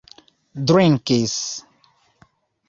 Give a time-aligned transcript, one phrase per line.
[0.65, 1.35] drinkis